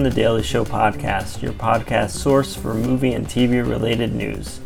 Welcome 0.00 0.12
to 0.12 0.22
Daily 0.22 0.42
Show 0.42 0.64
Podcast, 0.64 1.42
your 1.42 1.52
podcast 1.52 2.12
source 2.12 2.56
for 2.56 2.72
movie 2.72 3.12
and 3.12 3.26
TV 3.26 3.60
related 3.60 4.14
news. 4.14 4.58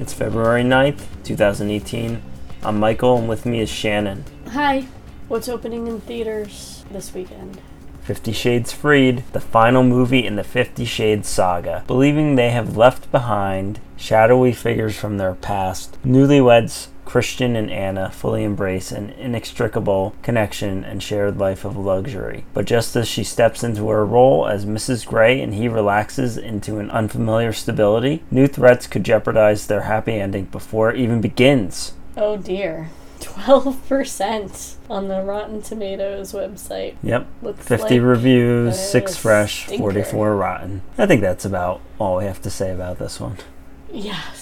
It's 0.00 0.14
February 0.14 0.62
9th, 0.62 1.04
2018. 1.24 2.22
I'm 2.62 2.80
Michael, 2.80 3.18
and 3.18 3.28
with 3.28 3.44
me 3.44 3.60
is 3.60 3.68
Shannon. 3.68 4.24
Hi. 4.46 4.86
What's 5.28 5.46
opening 5.46 5.88
in 5.88 6.00
theaters 6.00 6.86
this 6.90 7.12
weekend? 7.12 7.60
Fifty 8.00 8.32
Shades 8.32 8.72
Freed, 8.72 9.24
the 9.34 9.42
final 9.42 9.82
movie 9.82 10.24
in 10.24 10.36
the 10.36 10.42
Fifty 10.42 10.86
Shades 10.86 11.28
saga. 11.28 11.84
Believing 11.86 12.36
they 12.36 12.48
have 12.48 12.78
left 12.78 13.12
behind 13.12 13.80
shadowy 13.98 14.54
figures 14.54 14.96
from 14.98 15.18
their 15.18 15.34
past, 15.34 16.02
newlyweds 16.02 16.86
Christian 17.08 17.56
and 17.56 17.70
Ana 17.70 18.10
fully 18.10 18.44
embrace 18.44 18.92
an 18.92 19.08
inextricable 19.10 20.14
connection 20.22 20.84
and 20.84 21.02
shared 21.02 21.38
life 21.38 21.64
of 21.64 21.74
luxury. 21.74 22.44
But 22.52 22.66
just 22.66 22.94
as 22.96 23.08
she 23.08 23.24
steps 23.24 23.64
into 23.64 23.88
her 23.88 24.04
role 24.04 24.46
as 24.46 24.66
Mrs. 24.66 25.06
Grey 25.06 25.40
and 25.40 25.54
he 25.54 25.68
relaxes 25.68 26.36
into 26.36 26.78
an 26.78 26.90
unfamiliar 26.90 27.54
stability, 27.54 28.22
new 28.30 28.46
threats 28.46 28.86
could 28.86 29.04
jeopardize 29.04 29.66
their 29.66 29.80
happy 29.80 30.20
ending 30.20 30.44
before 30.44 30.90
it 30.90 31.00
even 31.00 31.22
begins. 31.22 31.94
Oh 32.14 32.36
dear. 32.36 32.90
12% 33.20 34.74
on 34.90 35.08
the 35.08 35.22
Rotten 35.22 35.62
Tomatoes 35.62 36.32
website. 36.32 36.96
Yep. 37.02 37.26
Looks 37.40 37.66
50 37.66 38.00
like 38.00 38.06
reviews, 38.06 38.78
6 38.78 39.16
fresh, 39.16 39.64
stinker. 39.64 39.80
44 39.80 40.36
rotten. 40.36 40.82
I 40.98 41.06
think 41.06 41.22
that's 41.22 41.46
about 41.46 41.80
all 41.98 42.18
we 42.18 42.26
have 42.26 42.42
to 42.42 42.50
say 42.50 42.70
about 42.70 42.98
this 42.98 43.18
one. 43.18 43.38
Yes. 43.90 44.37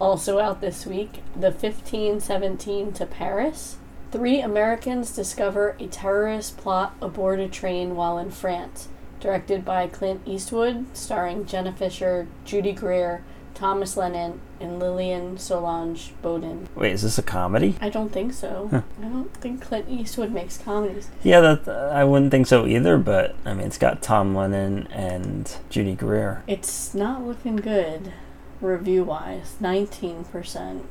Also 0.00 0.38
out 0.38 0.60
this 0.60 0.86
week, 0.86 1.22
the 1.34 1.50
1517 1.50 2.92
to 2.92 3.06
Paris. 3.06 3.76
Three 4.10 4.40
Americans 4.40 5.14
discover 5.14 5.76
a 5.78 5.86
terrorist 5.86 6.56
plot 6.56 6.94
aboard 7.02 7.38
a 7.38 7.48
train 7.48 7.94
while 7.94 8.18
in 8.18 8.30
France. 8.30 8.88
Directed 9.20 9.64
by 9.64 9.86
Clint 9.86 10.22
Eastwood, 10.24 10.86
starring 10.96 11.44
Jenna 11.44 11.72
Fischer, 11.72 12.26
Judy 12.46 12.72
Greer, 12.72 13.22
Thomas 13.54 13.94
Lennon, 13.94 14.40
and 14.58 14.78
Lillian 14.78 15.36
Solange 15.36 16.12
Bowden. 16.22 16.68
Wait, 16.74 16.92
is 16.92 17.02
this 17.02 17.18
a 17.18 17.22
comedy? 17.22 17.76
I 17.78 17.90
don't 17.90 18.10
think 18.10 18.32
so. 18.32 18.68
Huh. 18.70 18.82
I 19.02 19.08
don't 19.08 19.34
think 19.34 19.60
Clint 19.60 19.86
Eastwood 19.90 20.32
makes 20.32 20.56
comedies. 20.56 21.10
Yeah, 21.22 21.40
that 21.40 21.68
I 21.68 22.04
wouldn't 22.04 22.30
think 22.30 22.46
so 22.46 22.66
either, 22.66 22.96
but 22.96 23.36
I 23.44 23.52
mean, 23.52 23.66
it's 23.66 23.76
got 23.76 24.00
Tom 24.00 24.34
Lennon 24.34 24.86
and 24.90 25.54
Judy 25.68 25.94
Greer. 25.94 26.42
It's 26.46 26.94
not 26.94 27.22
looking 27.22 27.56
good, 27.56 28.12
review 28.60 29.04
wise. 29.04 29.56
19% 29.60 30.84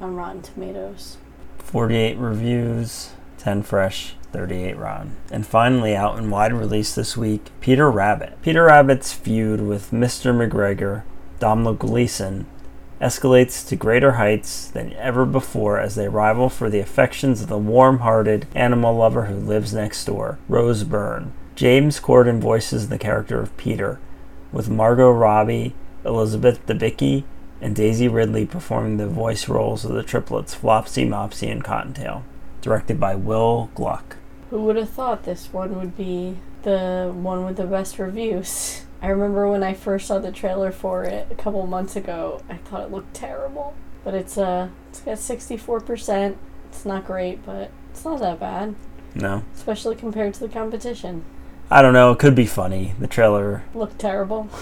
on 0.00 0.16
Rotten 0.16 0.42
Tomatoes. 0.42 1.18
48 1.58 2.16
reviews, 2.18 3.10
10 3.38 3.62
fresh, 3.62 4.14
38 4.32 4.76
rotten. 4.76 5.16
And 5.30 5.46
finally, 5.46 5.94
out 5.94 6.18
in 6.18 6.30
wide 6.30 6.52
release 6.52 6.94
this 6.94 7.16
week, 7.16 7.50
Peter 7.60 7.90
Rabbit. 7.90 8.40
Peter 8.42 8.64
Rabbit's 8.64 9.12
feud 9.12 9.60
with 9.60 9.90
Mr. 9.90 10.34
McGregor, 10.34 11.02
Domhnall 11.38 11.74
Gleeson, 11.74 12.46
escalates 13.00 13.66
to 13.68 13.76
greater 13.76 14.12
heights 14.12 14.68
than 14.68 14.92
ever 14.94 15.24
before 15.26 15.78
as 15.78 15.94
they 15.94 16.08
rival 16.08 16.48
for 16.48 16.70
the 16.70 16.80
affections 16.80 17.42
of 17.42 17.48
the 17.48 17.58
warm 17.58 17.98
hearted 17.98 18.46
animal 18.54 18.96
lover 18.96 19.26
who 19.26 19.36
lives 19.36 19.74
next 19.74 20.04
door, 20.04 20.38
Rose 20.48 20.84
Byrne. 20.84 21.32
James 21.54 22.00
Corden 22.00 22.40
voices 22.40 22.88
the 22.88 22.98
character 22.98 23.40
of 23.40 23.56
Peter, 23.56 24.00
with 24.52 24.70
Margot 24.70 25.10
Robbie, 25.10 25.74
Elizabeth 26.04 26.64
Debicki, 26.66 27.24
and 27.60 27.74
Daisy 27.74 28.08
Ridley 28.08 28.44
performing 28.46 28.96
the 28.96 29.06
voice 29.06 29.48
roles 29.48 29.84
of 29.84 29.92
the 29.92 30.02
triplets 30.02 30.54
Flopsy, 30.54 31.06
Mopsy, 31.08 31.50
and 31.50 31.64
Cottontail. 31.64 32.24
Directed 32.60 32.98
by 33.00 33.14
Will 33.14 33.70
Gluck. 33.74 34.16
Who 34.50 34.62
would 34.64 34.76
have 34.76 34.90
thought 34.90 35.24
this 35.24 35.52
one 35.52 35.78
would 35.78 35.96
be 35.96 36.36
the 36.62 37.12
one 37.14 37.44
with 37.44 37.56
the 37.56 37.66
best 37.66 37.98
reviews? 37.98 38.82
I 39.02 39.08
remember 39.08 39.48
when 39.50 39.62
I 39.62 39.74
first 39.74 40.06
saw 40.06 40.18
the 40.18 40.32
trailer 40.32 40.72
for 40.72 41.04
it 41.04 41.28
a 41.30 41.34
couple 41.34 41.66
months 41.66 41.94
ago, 41.96 42.40
I 42.48 42.56
thought 42.56 42.82
it 42.84 42.90
looked 42.90 43.12
terrible. 43.14 43.74
But 44.02 44.14
it's 44.14 44.36
uh 44.38 44.68
it's 44.90 45.00
got 45.00 45.16
64%. 45.18 46.36
It's 46.70 46.84
not 46.84 47.06
great, 47.06 47.44
but 47.44 47.70
it's 47.90 48.04
not 48.04 48.20
that 48.20 48.40
bad, 48.40 48.74
No. 49.14 49.42
especially 49.54 49.94
compared 49.96 50.34
to 50.34 50.40
the 50.40 50.48
competition. 50.48 51.24
I 51.70 51.82
don't 51.82 51.92
know, 51.94 52.12
it 52.12 52.18
could 52.18 52.34
be 52.34 52.46
funny. 52.46 52.94
The 52.98 53.06
trailer. 53.06 53.62
Looked 53.74 53.98
terrible. 53.98 54.48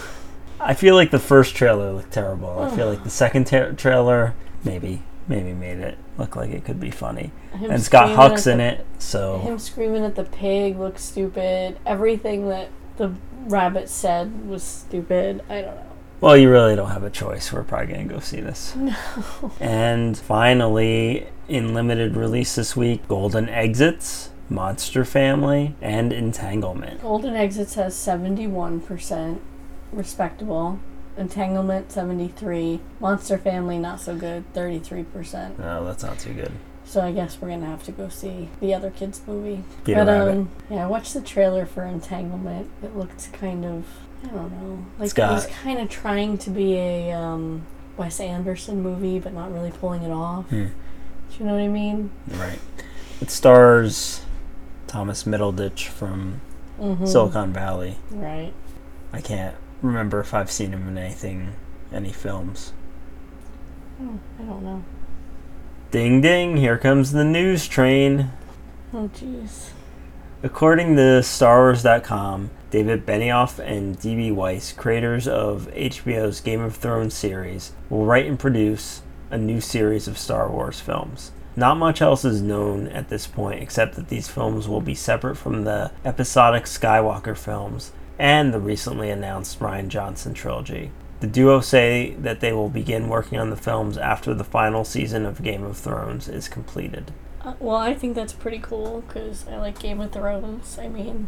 I 0.62 0.75
feel 0.75 0.95
like 0.95 1.11
the 1.11 1.19
first 1.19 1.55
trailer 1.56 1.93
looked 1.93 2.12
terrible. 2.12 2.61
I 2.61 2.75
feel 2.75 2.89
like 2.89 3.05
the 3.05 3.11
second 3.11 3.47
ta- 3.47 3.71
trailer 3.77 4.34
maybe 4.65 5.03
maybe 5.28 5.53
made 5.53 5.78
it 5.78 5.97
look 6.19 6.34
like 6.37 6.50
it 6.50 6.65
could 6.65 6.81
be 6.81 6.91
funny. 6.91 7.31
Him 7.53 7.65
And 7.71 7.73
it's 7.75 7.89
got 7.89 8.17
Hux 8.19 8.47
at 8.47 8.55
in 8.55 8.61
it, 8.61 8.87
so 8.99 9.39
Him 9.39 9.59
screaming 9.59 10.05
at 10.05 10.15
the 10.17 10.25
pig 10.25 10.78
looked 10.78 10.99
stupid. 11.00 11.78
Everything 11.87 12.49
that 12.49 12.71
the 12.97 13.12
rabbit 13.47 13.89
said 13.89 14.49
was 14.49 14.62
stupid. 14.62 15.43
I 15.49 15.62
don't 15.62 15.77
know. 15.77 15.87
well, 16.21 16.37
you 16.37 16.50
really 16.50 16.77
don't 16.77 16.91
have 16.91 17.05
a 17.05 17.11
choice. 17.11 17.53
We're 17.53 17.62
probably 17.62 17.94
going 17.94 18.09
to 18.09 18.15
go 18.15 18.21
see 18.21 18.41
this. 18.41 18.75
No. 18.77 18.94
And 19.61 20.17
finally, 20.19 21.27
in 21.49 21.73
limited 21.75 22.17
release 22.17 22.55
this 22.55 22.77
week, 22.77 23.06
Golden 23.09 23.49
Exits, 23.49 24.31
Monster 24.49 25.05
Family, 25.05 25.75
and 25.81 26.12
Entanglement. 26.12 27.00
Golden 27.03 27.34
Exits 27.34 27.75
has 27.75 27.94
71%. 27.94 29.39
Respectable. 29.93 30.79
Entanglement 31.17 31.93
73. 31.93 32.81
Monster 33.01 33.37
Family 33.39 33.79
not 33.79 34.01
so 34.01 34.17
good. 34.17 34.45
33%. 34.55 35.59
No, 35.59 35.85
that's 35.85 36.03
not 36.03 36.19
too 36.19 36.33
good. 36.33 36.53
So 36.85 37.01
I 37.01 37.13
guess 37.13 37.41
we're 37.41 37.49
gonna 37.51 37.67
have 37.67 37.85
to 37.85 37.93
go 37.93 38.09
see 38.09 38.49
the 38.61 38.75
other 38.75 38.91
kids 38.91 39.21
movie. 39.27 39.63
Peter 39.85 40.05
but 40.05 40.09
um 40.31 40.51
yeah, 40.69 40.85
I 40.85 40.87
watched 40.87 41.15
the 41.15 41.21
trailer 41.21 41.65
for 41.67 41.85
Entanglement. 41.85 42.69
It 42.83 42.97
looked 42.97 43.33
kind 43.33 43.65
of 43.65 43.85
I 44.25 44.29
don't 44.29 44.51
know. 44.53 44.85
Like 44.99 45.05
It's 45.05 45.13
got- 45.13 45.35
he's 45.35 45.47
kind 45.59 45.79
of 45.79 45.89
trying 45.89 46.39
to 46.39 46.51
be 46.51 46.77
a 46.77 47.13
um 47.13 47.63
Wes 47.97 48.19
Anderson 48.21 48.83
movie 48.83 49.19
but 49.21 49.33
not 49.33 49.53
really 49.53 49.71
pulling 49.71 50.03
it 50.03 50.11
off. 50.11 50.47
Hmm. 50.49 50.67
Do 50.67 51.39
you 51.39 51.45
know 51.47 51.55
what 51.55 51.63
I 51.63 51.69
mean? 51.69 52.11
Right. 52.29 52.59
It 53.21 53.31
stars 53.31 54.23
Thomas 54.87 55.25
Middleditch 55.25 55.87
from 55.89 56.41
Mm-hmm. 56.81 57.07
Silicon 57.07 57.53
Valley. 57.53 57.97
Right. 58.11 58.53
I 59.13 59.21
can't 59.21 59.55
remember 59.82 60.20
if 60.20 60.32
I've 60.32 60.50
seen 60.50 60.72
him 60.72 60.88
in 60.88 60.97
anything, 60.97 61.53
any 61.93 62.12
films. 62.12 62.72
Oh, 64.00 64.19
I 64.38 64.43
don't 64.43 64.62
know. 64.62 64.84
Ding 65.91 66.20
ding, 66.20 66.56
here 66.56 66.78
comes 66.78 67.12
the 67.12 67.25
news 67.25 67.69
train. 67.69 68.31
Oh 68.94 69.10
jeez. 69.15 69.70
According 70.43 70.97
to 70.97 71.20
StarWars.com, 71.20 72.50
David 72.70 73.06
Benioff 73.06 73.59
and 73.59 74.00
D.B. 74.00 74.32
Weiss, 74.32 74.72
creators 74.72 75.28
of 75.28 75.69
HBO's 75.72 76.41
Game 76.41 76.60
of 76.60 76.75
Thrones 76.75 77.14
series, 77.14 77.72
will 77.91 78.06
write 78.06 78.26
and 78.26 78.38
produce 78.38 79.03
a 79.31 79.38
new 79.38 79.60
series 79.60 80.09
of 80.09 80.19
Star 80.19 80.50
Wars 80.50 80.81
films. 80.81 81.31
Not 81.54 81.76
much 81.76 82.00
else 82.00 82.25
is 82.25 82.41
known 82.41 82.88
at 82.88 83.09
this 83.09 83.26
point 83.26 83.62
except 83.62 83.94
that 83.97 84.09
these 84.09 84.26
films 84.26 84.66
will 84.66 84.81
be 84.81 84.94
separate 84.94 85.37
from 85.37 85.64
the 85.64 85.93
episodic 86.04 86.64
Skywalker 86.64 87.37
films 87.37 87.93
and 88.22 88.55
the 88.55 88.60
recently 88.60 89.10
announced 89.10 89.59
Rian 89.59 89.88
Johnson 89.88 90.33
trilogy. 90.33 90.93
The 91.19 91.27
duo 91.27 91.60
say 91.60 92.14
that 92.20 92.38
they 92.38 92.52
will 92.52 92.69
begin 92.69 93.08
working 93.08 93.37
on 93.37 93.50
the 93.50 93.56
films 93.56 93.99
after 93.99 94.32
the 94.32 94.44
final 94.44 94.85
season 94.85 95.26
of 95.26 95.43
Game 95.43 95.64
of 95.64 95.76
Thrones 95.76 96.29
is 96.29 96.47
completed. 96.49 97.11
Uh, 97.44 97.55
well, 97.58 97.76
I 97.76 97.94
think 97.94 98.14
that's 98.14 98.32
pretty 98.32 98.61
cool 98.61 99.02
because 99.08 99.44
I 99.49 99.56
like 99.56 99.81
Game 99.81 100.00
of 100.00 100.12
Thrones. 100.12 100.79
I 100.81 100.87
mean, 100.87 101.26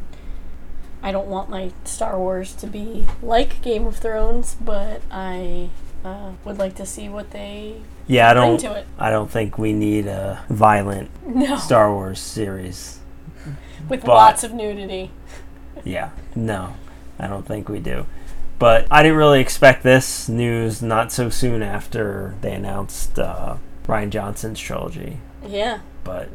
I 1.03 1.11
don't 1.11 1.27
want 1.27 1.51
my 1.51 1.73
Star 1.83 2.17
Wars 2.17 2.53
to 2.55 2.69
be 2.69 3.07
like 3.21 3.61
Game 3.61 3.87
of 3.89 3.97
Thrones, 3.97 4.57
but 4.61 5.03
I 5.11 5.71
uh, 6.05 6.31
would 6.45 6.59
like 6.59 6.77
to 6.77 6.87
see 6.87 7.09
what 7.09 7.33
they 7.33 7.83
Yeah, 8.07 8.31
I 8.31 8.35
don't. 8.35 8.59
to 8.61 8.73
it. 8.73 8.87
I 9.01 9.11
don't 9.11 9.31
think 9.33 9.59
we 9.59 9.73
need 9.73 10.07
a 10.07 10.45
violent 10.49 11.11
No, 11.27 11.57
Star 11.57 11.93
Wars 11.93 12.21
series. 12.21 13.01
with 13.89 14.03
but- 14.03 14.09
lots 14.15 14.45
of 14.45 14.53
nudity. 14.55 15.11
Yeah, 15.83 16.11
no, 16.37 16.77
I 17.19 17.27
don't 17.27 17.47
think 17.47 17.69
we 17.69 17.81
do. 17.81 18.07
But 18.59 18.87
I 18.91 19.03
didn't 19.03 19.19
really 19.19 19.41
expect 19.41 19.83
this 19.83 20.29
news 20.29 20.81
not 20.81 21.13
so 21.13 21.29
soon 21.29 21.63
after 21.63 22.35
they 22.41 22.53
announced 22.53 23.19
uh, 23.19 23.57
Rian 23.87 24.11
Johnson's 24.11 24.61
trilogy. 24.61 25.19
Yeah. 25.47 25.81
But 26.05 26.29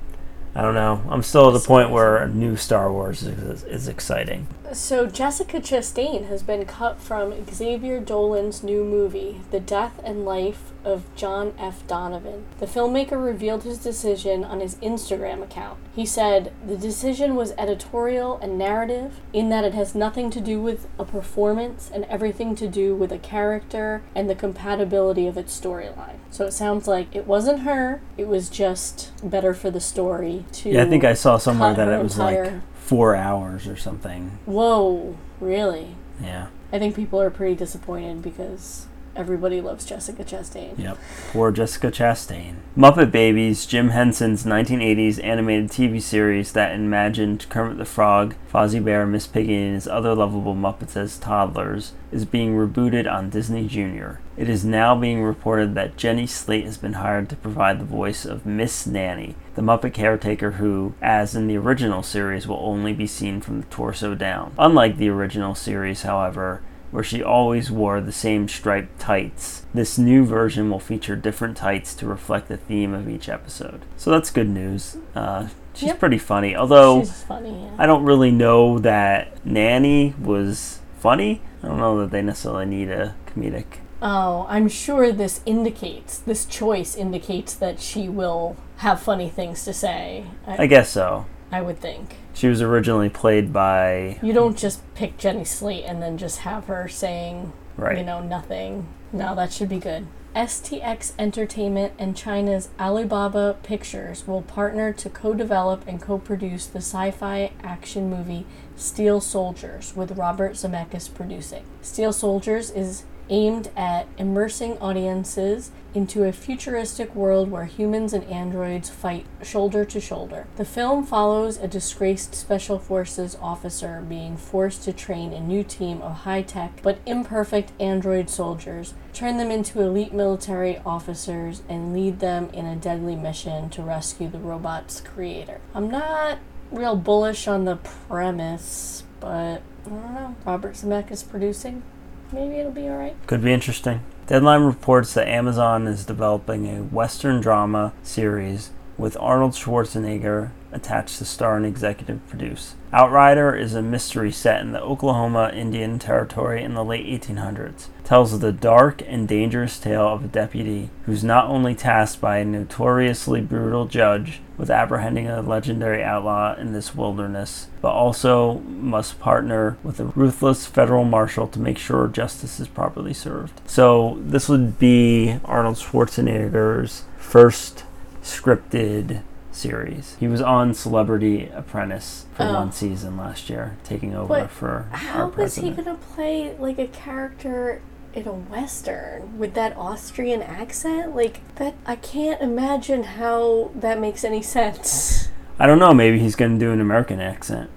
I 0.55 0.61
don't 0.61 0.73
know. 0.73 1.03
I'm 1.09 1.23
still 1.23 1.47
at 1.47 1.59
the 1.59 1.65
point 1.65 1.91
where 1.91 2.17
a 2.17 2.27
new 2.27 2.55
Star 2.55 2.91
Wars 2.91 3.23
is, 3.23 3.63
is 3.63 3.87
exciting. 3.87 4.47
So 4.73 5.05
Jessica 5.05 5.59
Chastain 5.59 6.27
has 6.27 6.43
been 6.43 6.65
cut 6.65 6.99
from 6.99 7.45
Xavier 7.51 8.01
Dolan's 8.01 8.63
new 8.63 8.83
movie, 8.83 9.41
The 9.51 9.59
Death 9.59 9.99
and 10.03 10.25
Life 10.25 10.71
of 10.83 11.03
John 11.15 11.53
F. 11.57 11.85
Donovan. 11.87 12.45
The 12.59 12.65
filmmaker 12.65 13.23
revealed 13.23 13.63
his 13.63 13.77
decision 13.77 14.43
on 14.43 14.59
his 14.59 14.75
Instagram 14.75 15.43
account. 15.43 15.79
He 15.95 16.05
said, 16.05 16.53
The 16.65 16.77
decision 16.77 17.35
was 17.35 17.53
editorial 17.57 18.37
and 18.41 18.57
narrative, 18.57 19.19
in 19.33 19.49
that 19.49 19.63
it 19.63 19.73
has 19.73 19.95
nothing 19.95 20.29
to 20.31 20.41
do 20.41 20.61
with 20.61 20.87
a 20.97 21.05
performance 21.05 21.89
and 21.93 22.05
everything 22.05 22.55
to 22.55 22.67
do 22.67 22.95
with 22.95 23.11
a 23.11 23.19
character 23.19 24.01
and 24.15 24.29
the 24.29 24.35
compatibility 24.35 25.27
of 25.27 25.37
its 25.37 25.59
storyline. 25.59 26.17
So 26.29 26.45
it 26.45 26.51
sounds 26.51 26.87
like 26.87 27.15
it 27.15 27.27
wasn't 27.27 27.61
her, 27.61 28.01
it 28.17 28.27
was 28.27 28.49
just 28.49 29.11
better 29.23 29.53
for 29.53 29.71
the 29.71 29.81
story 29.81 30.45
to 30.53 30.69
Yeah, 30.69 30.83
I 30.83 30.89
think 30.89 31.03
I 31.03 31.13
saw 31.13 31.37
somewhere 31.37 31.73
that 31.73 31.87
it 31.87 32.01
was 32.01 32.13
entire 32.13 32.43
like 32.45 32.75
four 32.75 33.15
hours 33.15 33.67
or 33.67 33.75
something. 33.75 34.39
Whoa, 34.45 35.17
really? 35.39 35.95
Yeah. 36.21 36.47
I 36.71 36.79
think 36.79 36.95
people 36.95 37.21
are 37.21 37.29
pretty 37.29 37.55
disappointed 37.55 38.21
because 38.21 38.87
everybody 39.19 39.59
loves 39.59 39.85
Jessica 39.85 40.23
Chastain. 40.23 40.79
Yep. 40.79 40.97
Poor 41.33 41.51
Jessica 41.51 41.91
Chastain. 41.91 42.55
Muppet 42.77 43.11
Babies, 43.11 43.65
Jim 43.65 43.89
Henson's 43.89 44.45
1980s 44.45 45.21
animated 45.21 45.69
TV 45.69 46.01
series 46.01 46.53
that 46.53 46.73
imagined 46.73 47.45
Kermit 47.49 47.77
the 47.77 47.83
Frog, 47.83 48.35
Fozzie 48.51 48.83
Bear, 48.83 49.05
Miss 49.05 49.27
Piggy, 49.27 49.55
and 49.55 49.75
his 49.75 49.89
other 49.89 50.15
lovable 50.15 50.55
Muppets 50.55 50.95
as 50.95 51.17
toddlers, 51.17 51.91
is 52.13 52.23
being 52.23 52.55
rebooted 52.55 53.11
on 53.11 53.29
Disney 53.29 53.67
Junior. 53.67 54.21
It 54.37 54.47
is 54.47 54.63
now 54.63 54.95
being 54.95 55.21
reported 55.21 55.75
that 55.75 55.97
Jenny 55.97 56.25
Slate 56.25 56.63
has 56.63 56.77
been 56.77 56.93
hired 56.93 57.27
to 57.29 57.35
provide 57.35 57.79
the 57.79 57.85
voice 57.85 58.23
of 58.23 58.45
Miss 58.45 58.87
Nanny, 58.87 59.35
the 59.55 59.61
Muppet 59.61 59.93
caretaker 59.93 60.51
who, 60.51 60.93
as 61.01 61.35
in 61.35 61.47
the 61.47 61.57
original 61.57 62.03
series, 62.03 62.47
will 62.47 62.61
only 62.61 62.93
be 62.93 63.05
seen 63.05 63.41
from 63.41 63.59
the 63.59 63.67
torso 63.67 64.15
down. 64.15 64.53
Unlike 64.57 64.95
the 64.95 65.09
original 65.09 65.55
series, 65.55 66.03
however, 66.03 66.61
where 66.91 67.03
she 67.03 67.21
always 67.23 67.69
wore 67.71 68.01
the 68.01 68.11
same 68.11 68.47
striped 68.47 68.99
tights. 68.99 69.65
This 69.73 69.97
new 69.97 70.25
version 70.25 70.69
will 70.69 70.79
feature 70.79 71.15
different 71.15 71.55
tights 71.57 71.93
to 71.95 72.05
reflect 72.07 72.47
the 72.47 72.57
theme 72.57 72.93
of 72.93 73.07
each 73.07 73.29
episode. 73.29 73.81
So 73.97 74.09
that's 74.11 74.31
good 74.31 74.49
news. 74.49 74.97
Uh, 75.15 75.49
she's 75.73 75.87
Yep. 75.89 75.99
pretty 75.99 76.17
funny, 76.17 76.55
although 76.55 77.01
She's 77.01 77.23
funny. 77.23 77.63
Yeah. 77.63 77.71
I 77.77 77.85
don't 77.85 78.03
really 78.03 78.31
know 78.31 78.79
that 78.79 79.45
Nanny 79.45 80.13
was 80.21 80.79
funny. 80.99 81.41
I 81.63 81.67
don't 81.67 81.77
know 81.79 81.99
that 82.01 82.11
they 82.11 82.21
necessarily 82.21 82.65
need 82.65 82.89
a 82.89 83.15
comedic. 83.27 83.65
Oh, 84.01 84.45
I'm 84.49 84.69
sure 84.69 85.11
this 85.11 85.41
indicates, 85.45 86.19
this 86.19 86.45
choice 86.45 86.95
indicates 86.95 87.53
that 87.55 87.81
she 87.81 88.07
will 88.07 88.55
have 88.77 89.01
funny 89.01 89.29
things 89.29 89.65
to 89.65 89.73
say. 89.73 90.23
I, 90.47 90.63
I 90.63 90.67
guess 90.67 90.89
so. 90.89 91.25
I 91.51 91.61
would 91.61 91.79
think. 91.79 92.15
She 92.33 92.47
was 92.47 92.61
originally 92.61 93.09
played 93.09 93.51
by 93.51 94.19
You 94.21 94.33
don't 94.33 94.57
just 94.57 94.81
pick 94.95 95.17
Jenny 95.17 95.45
Slate 95.45 95.85
and 95.85 96.01
then 96.01 96.17
just 96.17 96.39
have 96.39 96.65
her 96.65 96.87
saying, 96.87 97.53
right. 97.75 97.97
you 97.97 98.03
know, 98.03 98.21
nothing. 98.21 98.87
No, 99.11 99.35
that 99.35 99.51
should 99.51 99.69
be 99.69 99.79
good. 99.79 100.07
STX 100.35 101.13
Entertainment 101.17 101.93
and 101.97 102.15
China's 102.15 102.69
Alibaba 102.79 103.57
Pictures 103.63 104.27
will 104.27 104.43
partner 104.43 104.93
to 104.93 105.09
co 105.09 105.33
develop 105.33 105.83
and 105.87 105.99
co 105.99 106.19
produce 106.19 106.67
the 106.67 106.77
sci 106.77 107.09
fi 107.11 107.51
action 107.63 108.11
movie 108.11 108.45
Steel 108.75 109.19
Soldiers, 109.21 109.95
with 109.95 110.17
Robert 110.17 110.53
Zemeckis 110.53 111.13
producing. 111.13 111.65
Steel 111.81 112.13
Soldiers 112.13 112.69
is 112.69 113.03
aimed 113.29 113.69
at 113.75 114.07
immersing 114.17 114.77
audiences 114.79 115.71
into 115.93 116.23
a 116.23 116.31
futuristic 116.31 117.15
world 117.15 117.49
where 117.49 117.65
humans 117.65 118.13
and 118.13 118.23
androids 118.25 118.89
fight 118.89 119.25
shoulder 119.41 119.83
to 119.85 119.99
shoulder. 119.99 120.45
The 120.55 120.65
film 120.65 121.05
follows 121.05 121.57
a 121.57 121.67
disgraced 121.67 122.35
special 122.35 122.77
forces 122.77 123.37
officer 123.41 124.03
being 124.07 124.37
forced 124.37 124.83
to 124.83 124.93
train 124.93 125.33
a 125.33 125.39
new 125.39 125.63
team 125.63 126.01
of 126.01 126.17
high 126.17 126.43
tech 126.43 126.81
but 126.83 126.99
imperfect 127.05 127.71
android 127.79 128.29
soldiers, 128.29 128.93
turn 129.13 129.37
them 129.37 129.51
into 129.51 129.81
elite 129.81 130.13
military 130.13 130.79
officers, 130.85 131.63
and 131.67 131.93
lead 131.93 132.19
them 132.19 132.49
in 132.53 132.65
a 132.65 132.75
deadly 132.75 133.15
mission 133.15 133.69
to 133.71 133.81
rescue 133.81 134.29
the 134.29 134.39
robot's 134.39 135.01
creator. 135.01 135.59
I'm 135.73 135.89
not 135.89 136.39
real 136.71 136.95
bullish 136.95 137.47
on 137.47 137.65
the 137.65 137.77
premise, 137.77 139.03
but 139.19 139.61
I 139.85 139.89
don't 139.89 140.13
know. 140.13 140.35
Robert 140.45 140.75
Zemeckis 140.75 141.27
producing. 141.27 141.83
Maybe 142.31 142.55
it'll 142.55 142.71
be 142.71 142.83
alright. 142.83 143.15
Could 143.27 143.41
be 143.41 143.53
interesting. 143.53 144.01
Deadline 144.27 144.61
reports 144.61 145.13
that 145.15 145.27
Amazon 145.27 145.87
is 145.87 146.05
developing 146.05 146.67
a 146.67 146.83
Western 146.83 147.41
drama 147.41 147.93
series 148.03 148.71
with 148.99 149.17
Arnold 149.19 149.53
Schwarzenegger 149.53 150.51
attached 150.71 151.17
to 151.17 151.25
star 151.25 151.57
and 151.57 151.65
executive 151.65 152.27
produce. 152.27 152.75
Outrider 152.93 153.55
is 153.55 153.73
a 153.73 153.81
mystery 153.81 154.31
set 154.31 154.61
in 154.61 154.71
the 154.71 154.81
Oklahoma 154.81 155.51
Indian 155.53 155.99
Territory 155.99 156.63
in 156.63 156.73
the 156.73 156.83
late 156.83 157.05
1800s. 157.05 157.87
Tells 158.03 158.39
the 158.39 158.51
dark 158.51 159.01
and 159.07 159.27
dangerous 159.27 159.79
tale 159.79 160.07
of 160.07 160.25
a 160.25 160.27
deputy 160.27 160.89
who's 161.05 161.23
not 161.23 161.45
only 161.45 161.75
tasked 161.75 162.19
by 162.19 162.39
a 162.39 162.45
notoriously 162.45 163.41
brutal 163.41 163.85
judge 163.85 164.41
with 164.57 164.69
apprehending 164.69 165.27
a 165.27 165.41
legendary 165.41 166.03
outlaw 166.03 166.55
in 166.55 166.73
this 166.73 166.93
wilderness, 166.95 167.67
but 167.81 167.91
also 167.91 168.55
must 168.59 169.19
partner 169.19 169.77
with 169.83 169.99
a 169.99 170.05
ruthless 170.05 170.65
federal 170.65 171.05
marshal 171.05 171.47
to 171.47 171.59
make 171.59 171.77
sure 171.77 172.07
justice 172.07 172.59
is 172.59 172.67
properly 172.67 173.13
served. 173.13 173.61
So, 173.65 174.17
this 174.21 174.49
would 174.49 174.77
be 174.77 175.39
Arnold 175.45 175.77
Schwarzenegger's 175.77 177.05
first 177.17 177.83
scripted 178.29 179.21
series. 179.51 180.15
He 180.19 180.27
was 180.27 180.41
on 180.41 180.73
Celebrity 180.73 181.49
Apprentice 181.53 182.25
for 182.33 182.43
Oh. 182.43 182.53
one 182.53 182.71
season 182.71 183.17
last 183.17 183.49
year, 183.49 183.77
taking 183.83 184.15
over 184.15 184.27
But 184.27 184.49
for 184.51 184.87
How 184.91 185.27
was 185.27 185.55
he 185.55 185.71
gonna 185.71 185.95
play 186.13 186.55
like 186.57 186.77
a 186.79 186.87
character 186.87 187.81
in 188.13 188.27
a 188.27 188.31
western 188.33 189.37
with 189.37 189.53
that 189.55 189.75
Austrian 189.77 190.41
accent? 190.41 191.15
Like 191.15 191.41
that, 191.55 191.73
I 191.85 191.95
can't 191.95 192.41
imagine 192.41 193.03
how 193.03 193.71
that 193.75 193.99
makes 193.99 194.23
any 194.23 194.41
sense. 194.41 195.29
I 195.59 195.67
don't 195.67 195.79
know. 195.79 195.93
Maybe 195.93 196.19
he's 196.19 196.35
going 196.37 196.57
to 196.57 196.65
do 196.65 196.71
an 196.71 196.79
American 196.79 197.19
accent. 197.19 197.69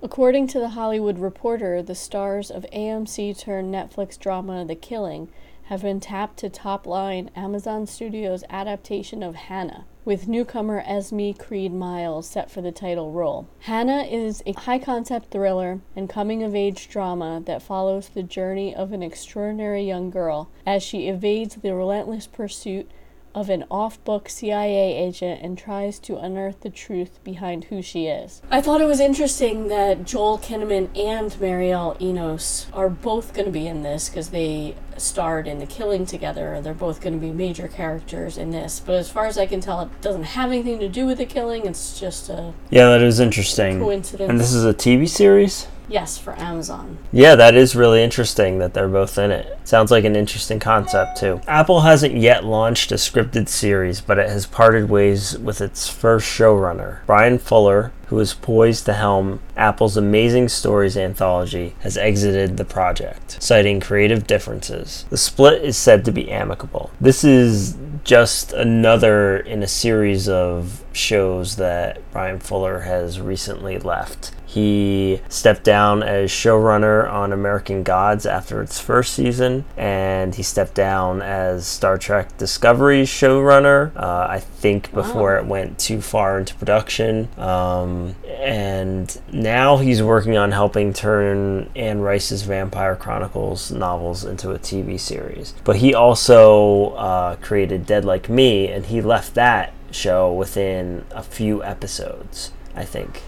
According 0.01 0.47
to 0.47 0.59
the 0.59 0.69
Hollywood 0.69 1.17
Reporter, 1.19 1.81
the 1.81 1.95
stars 1.95 2.51
of 2.51 2.65
AMC 2.73 3.39
turned 3.39 3.73
Netflix 3.73 4.19
drama 4.19 4.65
The 4.65 4.75
Killing 4.75 5.29
have 5.67 5.81
been 5.81 5.99
tapped 5.99 6.37
to 6.37 6.49
top 6.49 6.87
line 6.87 7.29
Amazon 7.35 7.85
Studios' 7.85 8.43
adaptation 8.49 9.21
of 9.21 9.35
Hannah, 9.35 9.85
with 10.05 10.27
newcomer 10.27 10.81
Esme 10.85 11.31
Creed 11.31 11.73
Miles 11.73 12.29
set 12.29 12.49
for 12.49 12.61
the 12.61 12.71
title 12.71 13.11
role. 13.11 13.49
Hannah 13.59 14.03
is 14.03 14.41
a 14.45 14.53
high 14.53 14.79
concept 14.79 15.29
thriller 15.29 15.81
and 15.93 16.09
coming 16.09 16.41
of 16.41 16.55
age 16.55 16.87
drama 16.87 17.41
that 17.45 17.61
follows 17.61 18.07
the 18.07 18.23
journey 18.23 18.73
of 18.73 18.93
an 18.93 19.03
extraordinary 19.03 19.83
young 19.83 20.09
girl 20.09 20.49
as 20.65 20.83
she 20.83 21.09
evades 21.09 21.55
the 21.55 21.75
relentless 21.75 22.27
pursuit 22.27 22.89
of 23.37 23.51
an 23.51 23.63
off 23.69 24.03
book 24.03 24.27
CIA 24.29 24.97
agent 24.97 25.39
and 25.43 25.55
tries 25.55 25.99
to 25.99 26.17
unearth 26.17 26.61
the 26.61 26.71
truth 26.71 27.23
behind 27.23 27.65
who 27.65 27.83
she 27.83 28.07
is. 28.07 28.41
I 28.49 28.61
thought 28.61 28.81
it 28.81 28.85
was 28.87 28.99
interesting 28.99 29.67
that 29.67 30.05
Joel 30.05 30.39
Kinnaman 30.39 30.89
and 30.97 31.39
Mireille 31.39 31.95
Enos 32.01 32.65
are 32.73 32.89
both 32.89 33.33
going 33.35 33.45
to 33.45 33.51
be 33.51 33.67
in 33.67 33.83
this 33.83 34.09
because 34.09 34.29
they 34.29 34.73
starred 34.97 35.47
in 35.47 35.59
The 35.59 35.67
Killing 35.67 36.07
together. 36.07 36.59
They're 36.61 36.73
both 36.73 36.99
going 36.99 37.13
to 37.13 37.19
be 37.19 37.31
major 37.31 37.67
characters 37.67 38.39
in 38.39 38.49
this. 38.49 38.79
But 38.83 38.95
as 38.95 39.11
far 39.11 39.27
as 39.27 39.37
I 39.37 39.45
can 39.45 39.61
tell, 39.61 39.81
it 39.81 40.01
doesn't 40.01 40.23
have 40.23 40.49
anything 40.51 40.79
to 40.79 40.89
do 40.89 41.05
with 41.05 41.19
The 41.19 41.25
Killing. 41.27 41.67
It's 41.67 41.99
just 41.99 42.29
a 42.29 42.53
Yeah, 42.71 42.89
that 42.89 43.03
is 43.03 43.19
interesting. 43.19 43.79
coincidence. 43.79 44.31
And 44.31 44.39
this 44.39 44.51
is 44.51 44.65
a 44.65 44.73
TV 44.73 45.07
series? 45.07 45.67
Yes, 45.89 46.17
for 46.17 46.37
Amazon. 46.37 46.97
Yeah, 47.11 47.35
that 47.35 47.55
is 47.55 47.75
really 47.75 48.03
interesting 48.03 48.59
that 48.59 48.73
they're 48.73 48.89
both 48.89 49.17
in 49.17 49.31
it. 49.31 49.57
Sounds 49.63 49.89
like 49.89 50.03
an 50.03 50.15
interesting 50.15 50.59
concept, 50.59 51.17
too. 51.17 51.41
Apple 51.47 51.81
hasn't 51.81 52.15
yet 52.15 52.43
launched 52.43 52.91
a 52.91 52.95
scripted 52.95 53.47
series, 53.47 54.01
but 54.01 54.19
it 54.19 54.29
has 54.29 54.45
parted 54.45 54.89
ways 54.89 55.37
with 55.37 55.61
its 55.61 55.89
first 55.89 56.27
showrunner. 56.27 57.05
Bryan 57.05 57.37
Fuller, 57.37 57.93
who 58.07 58.19
is 58.19 58.33
poised 58.33 58.85
to 58.85 58.93
helm 58.93 59.39
Apple's 59.55 59.97
Amazing 59.97 60.49
Stories 60.49 60.97
anthology, 60.97 61.75
has 61.79 61.97
exited 61.97 62.57
the 62.57 62.65
project, 62.65 63.41
citing 63.41 63.79
creative 63.79 64.27
differences. 64.27 65.05
The 65.09 65.17
split 65.17 65.63
is 65.63 65.77
said 65.77 66.03
to 66.05 66.11
be 66.11 66.31
amicable. 66.31 66.91
This 66.99 67.23
is 67.23 67.77
just 68.03 68.53
another 68.53 69.37
in 69.37 69.63
a 69.63 69.67
series 69.67 70.29
of 70.29 70.83
shows 70.93 71.57
that 71.57 71.99
Bryan 72.11 72.39
Fuller 72.39 72.81
has 72.81 73.19
recently 73.19 73.77
left. 73.77 74.31
He 74.57 75.21
stepped 75.29 75.63
down 75.63 76.01
as 76.01 76.31
showrunner 76.31 77.07
on 77.11 77.31
American 77.31 77.83
Gods 77.83 78.25
after 78.25 78.59
its 78.63 78.79
first 78.79 79.13
season, 79.13 79.65
and 79.77 80.33
he 80.33 80.41
stepped 80.41 80.73
down 80.73 81.21
as 81.21 81.67
Star 81.67 81.99
Trek 81.99 82.35
Discovery's 82.39 83.07
showrunner, 83.07 83.95
uh, 83.95 84.25
I 84.27 84.39
think 84.39 84.91
before 84.95 85.35
Wow. 85.35 85.41
it 85.41 85.45
went 85.45 85.77
too 85.77 86.01
far 86.01 86.39
into 86.39 86.55
production. 86.55 87.29
Um, 87.37 88.15
and 88.39 89.15
now 89.31 89.77
he's 89.77 90.01
working 90.01 90.37
on 90.37 90.51
helping 90.51 90.91
turn 90.91 91.69
Anne 91.75 92.01
Rice's 92.01 92.41
Vampire 92.41 92.95
Chronicles 92.95 93.69
novels 93.71 94.25
into 94.25 94.53
a 94.53 94.57
TV 94.57 94.99
series. 94.99 95.53
But 95.65 95.75
he 95.75 95.93
also 95.93 96.95
uh, 96.95 97.35
created 97.35 97.85
Dead 97.85 98.03
Like 98.03 98.27
Me, 98.27 98.69
and 98.69 98.87
he 98.87 99.01
left 99.01 99.35
that 99.35 99.73
show 99.91 100.33
within 100.33 101.05
a 101.11 101.21
few 101.21 101.63
episodes, 101.63 102.53
I 102.75 102.85
think. 102.85 103.21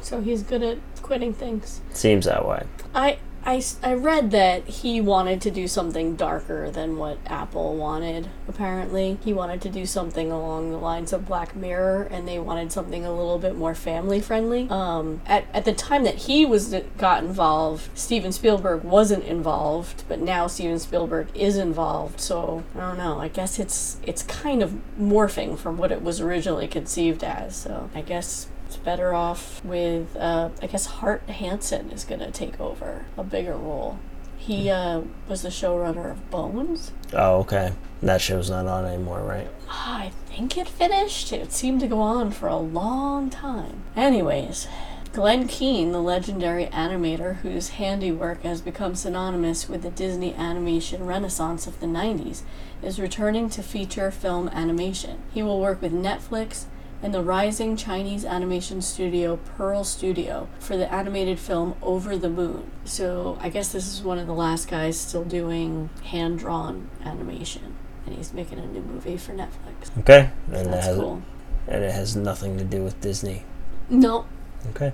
So 0.00 0.20
he's 0.20 0.42
good 0.42 0.62
at 0.62 0.78
quitting 1.02 1.32
things. 1.32 1.80
Seems 1.90 2.26
that 2.26 2.46
way. 2.46 2.64
I, 2.94 3.18
I, 3.44 3.62
I 3.82 3.94
read 3.94 4.30
that 4.32 4.66
he 4.66 5.00
wanted 5.00 5.40
to 5.42 5.50
do 5.50 5.68
something 5.68 6.16
darker 6.16 6.70
than 6.70 6.98
what 6.98 7.18
Apple 7.26 7.76
wanted, 7.76 8.28
apparently. 8.46 9.16
He 9.24 9.32
wanted 9.32 9.62
to 9.62 9.70
do 9.70 9.86
something 9.86 10.30
along 10.30 10.70
the 10.70 10.76
lines 10.76 11.14
of 11.14 11.26
Black 11.26 11.56
Mirror, 11.56 12.08
and 12.10 12.28
they 12.28 12.38
wanted 12.38 12.72
something 12.72 13.06
a 13.06 13.14
little 13.14 13.38
bit 13.38 13.56
more 13.56 13.74
family 13.74 14.20
friendly. 14.20 14.68
Um, 14.68 15.22
at, 15.24 15.46
at 15.54 15.64
the 15.64 15.72
time 15.72 16.04
that 16.04 16.16
he 16.16 16.44
was 16.44 16.74
got 16.98 17.22
involved, 17.22 17.88
Steven 17.94 18.32
Spielberg 18.32 18.84
wasn't 18.84 19.24
involved, 19.24 20.04
but 20.08 20.20
now 20.20 20.46
Steven 20.46 20.78
Spielberg 20.78 21.28
is 21.34 21.56
involved, 21.56 22.20
so 22.20 22.64
I 22.74 22.80
don't 22.80 22.98
know. 22.98 23.18
I 23.18 23.28
guess 23.28 23.58
it's 23.58 23.98
it's 24.02 24.22
kind 24.24 24.62
of 24.62 24.78
morphing 25.00 25.56
from 25.56 25.78
what 25.78 25.90
it 25.90 26.02
was 26.02 26.20
originally 26.20 26.68
conceived 26.68 27.24
as, 27.24 27.56
so 27.56 27.88
I 27.94 28.02
guess 28.02 28.48
It's 28.68 28.76
better 28.76 29.14
off 29.14 29.64
with, 29.64 30.14
uh, 30.14 30.50
I 30.60 30.66
guess 30.66 30.84
Hart 30.84 31.22
Hanson 31.22 31.90
is 31.90 32.04
going 32.04 32.20
to 32.20 32.30
take 32.30 32.60
over 32.60 33.06
a 33.16 33.24
bigger 33.24 33.56
role. 33.56 33.98
He 34.36 34.68
uh, 34.68 35.04
was 35.26 35.40
the 35.40 35.48
showrunner 35.48 36.10
of 36.10 36.30
Bones. 36.30 36.92
Oh, 37.14 37.38
okay. 37.38 37.72
That 38.02 38.20
show's 38.20 38.50
not 38.50 38.66
on 38.66 38.84
anymore, 38.84 39.22
right? 39.22 39.48
I 39.70 40.12
think 40.26 40.58
it 40.58 40.68
finished. 40.68 41.32
It 41.32 41.50
seemed 41.50 41.80
to 41.80 41.86
go 41.86 42.02
on 42.02 42.30
for 42.30 42.46
a 42.46 42.58
long 42.58 43.30
time. 43.30 43.84
Anyways, 43.96 44.68
Glenn 45.14 45.48
Keane, 45.48 45.92
the 45.92 46.02
legendary 46.02 46.66
animator 46.66 47.36
whose 47.36 47.70
handiwork 47.70 48.42
has 48.42 48.60
become 48.60 48.94
synonymous 48.94 49.66
with 49.66 49.80
the 49.80 49.90
Disney 49.90 50.34
animation 50.34 51.06
renaissance 51.06 51.66
of 51.66 51.80
the 51.80 51.86
90s, 51.86 52.42
is 52.82 53.00
returning 53.00 53.48
to 53.48 53.62
feature 53.62 54.10
film 54.10 54.50
animation. 54.50 55.22
He 55.32 55.42
will 55.42 55.58
work 55.58 55.80
with 55.80 55.94
Netflix 55.94 56.66
and 57.02 57.14
the 57.14 57.22
rising 57.22 57.76
Chinese 57.76 58.24
animation 58.24 58.82
studio 58.82 59.36
Pearl 59.56 59.84
Studio 59.84 60.48
for 60.58 60.76
the 60.76 60.92
animated 60.92 61.38
film 61.38 61.74
Over 61.82 62.16
the 62.16 62.28
Moon. 62.30 62.70
So 62.84 63.38
I 63.40 63.48
guess 63.50 63.70
this 63.72 63.86
is 63.86 64.02
one 64.02 64.18
of 64.18 64.26
the 64.26 64.32
last 64.34 64.68
guys 64.68 64.98
still 64.98 65.24
doing 65.24 65.90
hand 66.04 66.38
drawn 66.40 66.88
animation. 67.04 67.76
And 68.06 68.16
he's 68.16 68.32
making 68.32 68.58
a 68.58 68.66
new 68.66 68.80
movie 68.80 69.16
for 69.16 69.32
Netflix. 69.32 69.96
Okay. 70.00 70.30
And 70.48 70.56
it 70.68 70.70
That's 70.70 70.86
has 70.86 70.96
cool. 70.96 71.22
and 71.68 71.84
it 71.84 71.92
has 71.92 72.16
nothing 72.16 72.56
to 72.58 72.64
do 72.64 72.82
with 72.82 73.00
Disney. 73.00 73.44
No, 73.90 74.26
Okay. 74.70 74.92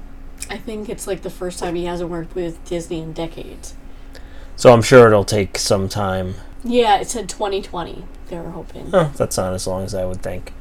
I 0.50 0.58
think 0.58 0.88
it's 0.90 1.06
like 1.06 1.22
the 1.22 1.30
first 1.30 1.58
time 1.58 1.74
he 1.74 1.84
hasn't 1.86 2.10
worked 2.10 2.34
with 2.34 2.62
Disney 2.64 3.00
in 3.00 3.12
decades. 3.12 3.74
So 4.56 4.72
I'm 4.72 4.82
sure 4.82 5.06
it'll 5.06 5.24
take 5.24 5.56
some 5.58 5.88
time. 5.88 6.34
Yeah, 6.62 6.98
it 7.00 7.08
said 7.08 7.28
2020. 7.28 8.04
They 8.28 8.38
were 8.38 8.50
hoping. 8.50 8.90
Oh, 8.92 9.12
that's 9.16 9.36
not 9.36 9.54
as 9.54 9.66
long 9.66 9.84
as 9.84 9.94
I 9.94 10.04
would 10.04 10.22
think. 10.22 10.52